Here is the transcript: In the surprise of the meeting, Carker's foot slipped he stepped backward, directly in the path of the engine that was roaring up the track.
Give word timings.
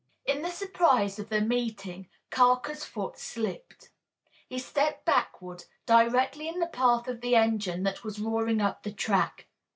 In 0.25 0.41
the 0.41 0.49
surprise 0.49 1.19
of 1.19 1.29
the 1.29 1.41
meeting, 1.41 2.07
Carker's 2.31 2.83
foot 2.83 3.19
slipped 3.19 3.91
he 4.49 4.57
stepped 4.57 5.05
backward, 5.05 5.65
directly 5.85 6.47
in 6.47 6.57
the 6.59 6.65
path 6.65 7.07
of 7.07 7.21
the 7.21 7.35
engine 7.35 7.83
that 7.83 8.03
was 8.03 8.17
roaring 8.17 8.61
up 8.61 8.81
the 8.81 8.91
track. 8.93 9.47